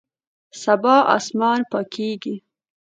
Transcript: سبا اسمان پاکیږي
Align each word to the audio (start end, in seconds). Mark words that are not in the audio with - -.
سبا 0.61 0.95
اسمان 1.17 1.59
پاکیږي 1.71 2.35